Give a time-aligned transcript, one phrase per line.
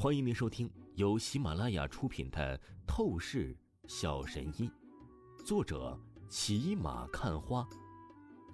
[0.00, 2.56] 欢迎您收听由喜马拉雅出品的
[2.86, 3.52] 《透视
[3.88, 4.70] 小神医》，
[5.44, 7.68] 作者骑马看花，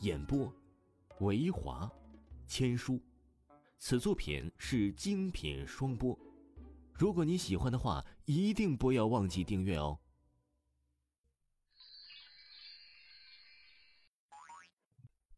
[0.00, 0.50] 演播
[1.20, 1.86] 维华
[2.46, 2.98] 千书。
[3.78, 6.18] 此作品是精品双播。
[6.94, 9.98] 如果你喜欢的话，一定不要忘记订阅哦。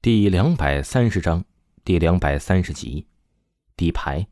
[0.01, 1.45] 第两百三十章，
[1.85, 3.09] 第两百三十集，
[3.77, 4.29] 底牌。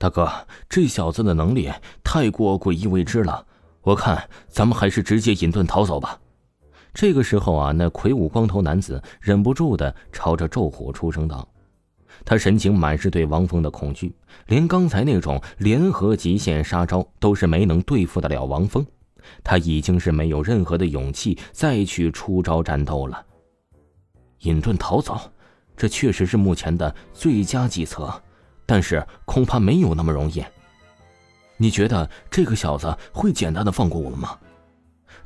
[0.00, 0.26] 大哥，
[0.66, 1.70] 这小子的能力
[2.02, 3.44] 太过诡异未知了，
[3.82, 6.18] 我看咱们还是直接隐遁逃走吧。
[6.94, 11.46] 这个时候啊，那魁梧光头男子忍不住的朝着纣虎出声道
[12.24, 18.82] ：“他神情满是对王峰的恐惧，连刚才那种联合极限杀招都是没能对付得了王峰，
[19.44, 23.22] 他已经是没有任何的勇气再去出招战斗了。
[24.38, 25.20] 隐遁逃走，
[25.76, 28.10] 这确实是目前的最佳计策。”
[28.70, 30.44] 但是恐怕没有那么容易。
[31.56, 34.38] 你觉得这个小子会简单的放过我们吗？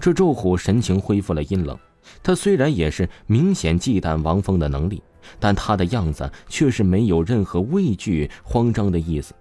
[0.00, 1.78] 这纣虎神情恢复了阴冷，
[2.22, 5.02] 他虽然也是明显忌惮王峰的能力，
[5.38, 9.34] 但他的样子却是没有任何畏惧、慌张的意思。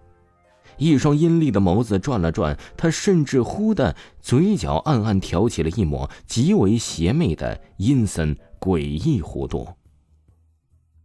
[0.75, 9.69] 一双阴厉的眸子转了转，他甚至忽的嘴角暗暗挑起了一抹极为邪魅的阴森诡异弧度。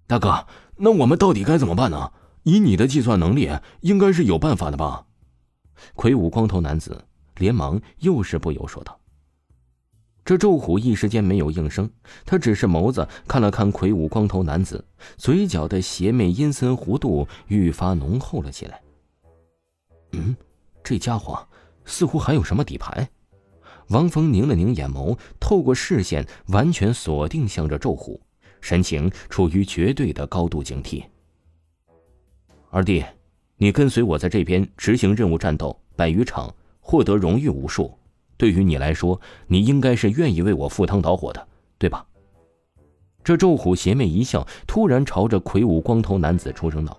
[0.09, 0.45] 大哥，
[0.79, 2.11] 那我们到底该怎么办呢？
[2.49, 3.51] 以你的计算能力，
[3.83, 5.05] 应该是有办法的吧？
[5.95, 7.05] 魁梧光头男子
[7.37, 8.99] 连忙又是不由说道。
[10.25, 11.91] 这咒虎一时间没有应声，
[12.25, 14.83] 他只是眸子看了看魁梧光头男子，
[15.19, 18.81] 嘴角的邪魅阴森弧度愈发浓厚了起来。
[20.13, 20.35] 嗯，
[20.83, 21.47] 这家伙
[21.85, 23.07] 似乎还有什么底牌。
[23.89, 28.19] 王峰拧了拧眼眸，透过视线完全锁定向着咒虎，
[28.63, 31.05] 神情处于绝对的高度警惕。
[32.71, 33.03] 二弟，
[33.57, 37.97] 你跟随我在这边执行任务战斗百余场，获得荣誉无数。
[38.37, 42.05] 对于你来说，你应该是愿意为我赴汤蹈火的，对吧？
[43.25, 46.97] 这纣虎邪魅一笑，突然朝着魁梧光头男子出声道：“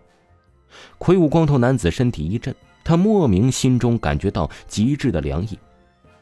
[0.98, 2.54] 魁梧光头男子身体一震，
[2.84, 5.58] 他莫名心中感觉到极致的凉意。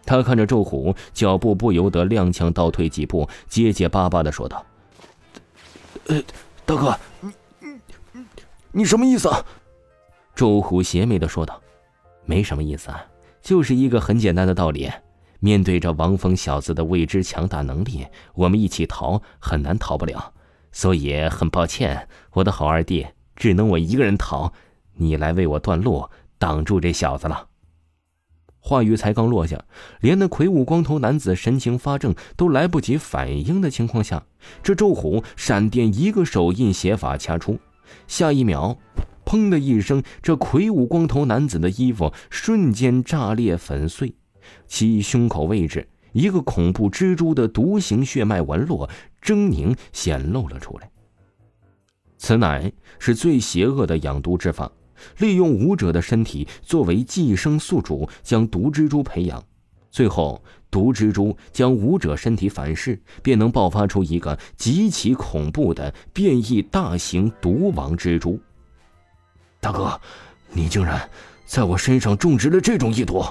[0.05, 4.65] 他看着纣虎，脚步不由得踉跄倒退几步，结结巴巴的说道
[6.07, 6.21] ：‘呃，
[6.65, 6.93] 大哥。’”
[8.77, 9.27] 你什么意思？
[10.35, 11.59] 周虎邪魅的说道
[12.25, 13.03] ：“没什么意思，啊
[13.41, 14.87] 就是一个很简单的道理。
[15.39, 18.05] 面对着王峰小子的未知强大能力，
[18.35, 20.31] 我们一起逃很难逃不了。
[20.71, 24.53] 所以很抱歉，我的好二弟，只能我一个人逃，
[24.93, 26.07] 你来为我断路，
[26.37, 27.47] 挡住这小子了。”
[28.61, 29.65] 话语才刚落下，
[30.01, 34.23] 连那魁梧光头男子神情发怔都来不及反应的情况下，
[34.61, 37.57] 这周虎闪电一个手印邪法掐出。
[38.07, 38.77] 下一秒，
[39.25, 44.15] 砰的一声，这魁梧光头男子的衣服瞬间炸裂粉碎，
[44.67, 48.89] 其胸口位置一个恐怖蜘蛛的独行血脉纹络
[49.21, 50.89] 狰狞显露了出来。
[52.17, 54.71] 此乃是最邪恶的养毒之法，
[55.19, 59.43] 利用武者的身体作为寄生宿主，将毒蜘蛛培养。
[59.91, 68.39] 最后，毒蜘蛛将武者身体反噬，便能爆发出一个极其恐怖的变异大型毒王蜘蛛。
[69.59, 69.99] 大哥，
[70.51, 71.09] 你竟然
[71.45, 73.23] 在我身上种植了这种异毒！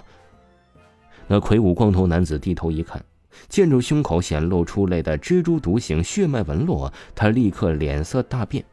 [1.27, 3.05] 那魁梧光头男子低头一看，
[3.49, 8.65] 见着胸口显露出来的蜘蛛毒形血脉纹络，他立刻脸色大变。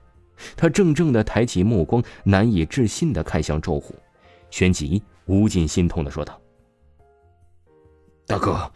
[0.56, 3.96] 他怔怔的抬起目光，难以置信的看向周虎，
[4.50, 6.40] 旋即无尽心痛的说道。
[8.26, 8.72] 大哥，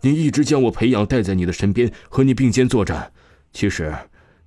[0.00, 3.12] 你一直将我培养带在你的身边，和你并肩作战。
[3.52, 3.96] 其实，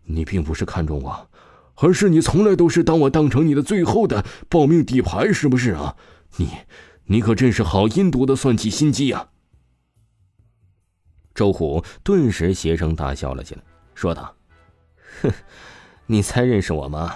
[0.03, 1.29] 你并不是看中我，
[1.75, 5.95] 而是你从来都是当我当成你的最后的保命底牌，是不是啊？
[6.37, 6.49] 你，
[7.05, 9.29] 你可真是好阴毒的算计心机呀！
[11.33, 13.61] 周虎顿时邪声大笑了起来，
[13.95, 14.35] 说道
[15.23, 15.31] ：“哼，
[16.05, 17.15] 你才认识我吗？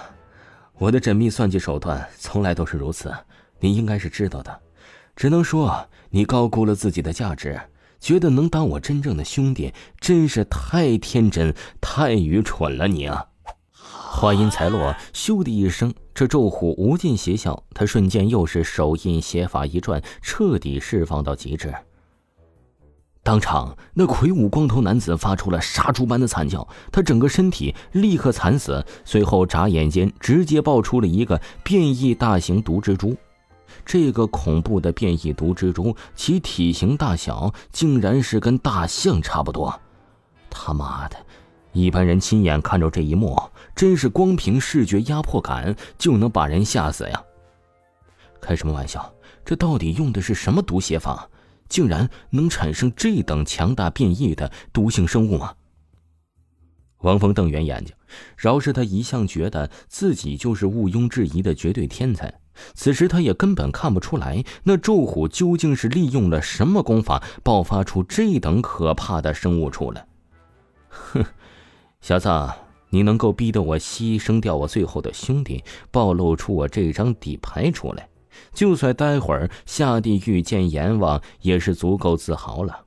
[0.78, 3.14] 我的缜密算计手段从来都是如此，
[3.60, 4.60] 你应该是知道的。”
[5.16, 7.58] 只能说你高估了自己的价值，
[7.98, 12.86] 觉得能当我真正的兄弟，真是太天真、太愚蠢了！
[12.86, 13.24] 你啊！
[13.72, 21.74] 话音才落，咻的一声，这咒虎无尽邪笑，他瞬间又是手印邪法一转，彻底释放到极致。
[23.22, 33.16] 当场，那魁梧光头男子发出了杀猪般的惨叫，他整个身体立刻惨死，随后眨眼间直接爆出了一个变异大型毒蜘蛛。
[33.86, 39.80] 这个恐怖的变异毒蜘蛛，其体型大小竟然是跟大象差不多。
[40.50, 41.16] 他妈的，
[41.72, 43.40] 一般人亲眼看着这一幕，
[43.76, 47.22] 真是光凭视觉压迫感就能把人吓死呀！
[48.40, 49.14] 开什么玩笑？
[49.44, 51.30] 这到底用的是什么毒血法？
[51.68, 55.54] 竟然能产生这等强大变异的毒性生物吗？
[57.02, 57.94] 王峰瞪圆眼睛，
[58.36, 62.32] 饶是他一向觉得自己就是毋庸置疑的绝对天才，
[62.74, 70.06] 此时他也根本看不出来，那咒虎究竟是利用了什么功法，爆发出这等可怕的生物出来。
[70.88, 71.24] 哼，
[72.00, 72.28] 小子，
[72.90, 78.08] 你能够逼得我牺牲掉我最后的兄弟，暴露出我这张底牌出来，
[78.54, 82.85] 就算待会儿下地狱见阎王，也是足够自豪了。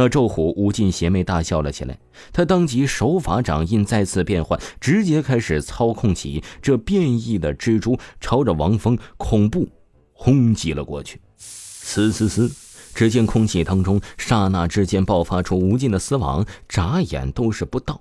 [0.00, 1.98] 那咒虎无尽邪魅大笑了起来，
[2.32, 9.68] 他当即手法掌印再次变换，直接开始操控起这变异的蜘蛛，朝着王峰恐怖
[10.14, 11.20] 轰击了过去。
[11.36, 12.50] 嘶嘶嘶！
[12.94, 18.00] 只见空气当中刹那之间爆发出无尽的丝网，眨眼都是不到，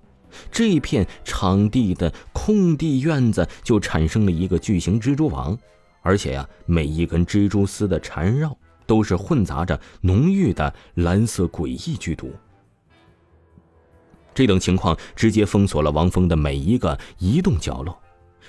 [0.49, 5.57] 这片场地的空地院子就产生了一个巨型蜘蛛网，
[6.01, 8.57] 而且呀，每一根蜘蛛丝的缠绕。
[8.89, 12.33] 都是混杂着浓郁的蓝色诡异剧毒。
[14.33, 18.01] 这等情况直接封锁了王峰的每一个移动角落，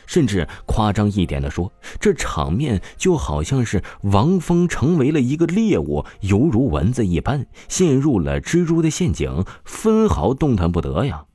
[0.07, 1.71] 甚至夸张一点的说，
[2.01, 11.27] 这场面就好像是王峰成为了一个猎物，犹如蚊子一般，陷入了蜘蛛的陷阱，分毫动弹不得呀，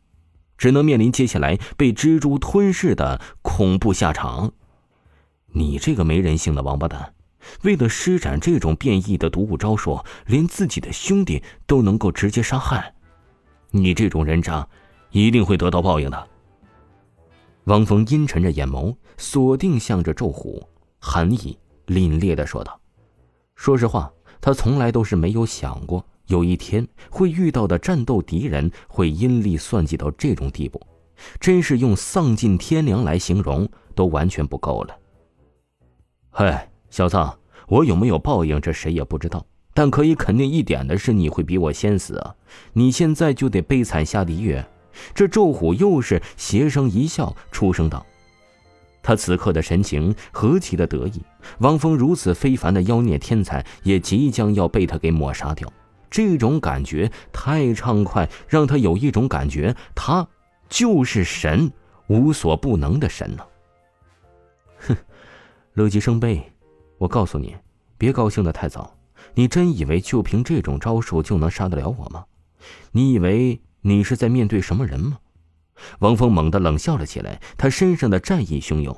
[0.58, 4.54] 只能面临接下来被蜘蛛吞噬的恐怖下场。
[5.52, 7.14] 你这个没人性的王八蛋！
[7.64, 12.94] 为了施展这种变异的毒物招数，连自己的兄弟都能够直接杀害，
[13.72, 14.68] 你这种人渣，
[15.12, 16.28] 一定会得到报应的。
[17.66, 20.68] 王峰阴沉着眼眸，锁定向着咒虎，
[21.00, 21.58] 寒意
[21.88, 22.80] 凛冽的说道
[23.56, 30.80] ：“说实话，他从来都是没有想过有一天会遇到的战斗敌人会阴历算计到这种地步，
[31.40, 34.96] 真是用丧尽天良来形容都完全不够了。”
[36.30, 36.75] 嗨。
[36.96, 37.18] 小子，
[37.68, 39.46] 我有没有报应，这谁也不知道。
[39.74, 42.34] 但可以肯定一点的是，你会比我先死啊！
[42.72, 44.64] 你现在就得悲惨下地狱。
[45.14, 48.06] 这咒虎又是邪声一笑，出声道
[49.04, 51.22] ：“他此刻的神情何其的得意！
[51.58, 55.70] 王峰如此非凡的妖孽天才，也即将要被他给抹杀掉。
[56.10, 60.26] 这种感觉太畅快，让他有一种感觉，他
[60.70, 61.70] 就是神，
[62.08, 63.44] 无所不能的神呢。
[64.88, 64.96] 哼，
[65.74, 66.42] 乐极生悲。
[66.98, 67.56] 我告诉你，
[67.98, 68.96] 别高兴的太早。
[69.34, 72.26] 你真以为就凭这种招数就能杀得了我吗？
[72.92, 75.18] 你以为你是在面对什么人吗？
[76.00, 78.96] 王峰猛地冷笑了起来，他身上的战意汹涌。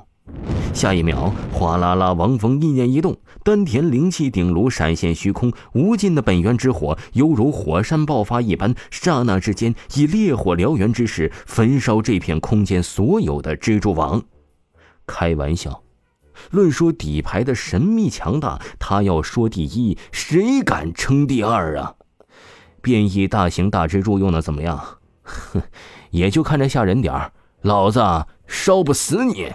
[0.74, 14.22] 下一秒，哗啦啦，王峰意念一动，丹田灵气顶炉闪现虚空，无尽的本源之火犹如火山爆发一般，刹那之间以烈火燎原之势焚烧这片空间所有的蜘蛛网。
[15.06, 15.82] 开玩笑。
[16.50, 21.94] 论说底牌的神秘强大，他要说第一，谁敢称第二啊？
[22.80, 24.98] 变异大型大蜘蛛又能怎么样？
[25.22, 25.62] 哼，
[26.10, 27.32] 也就看着吓人点儿，
[27.62, 28.00] 老子
[28.46, 29.52] 烧不死你！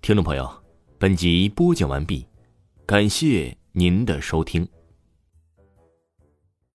[0.00, 0.50] 听众朋友，
[0.98, 2.26] 本集播讲完毕，
[2.86, 4.66] 感谢您的收听。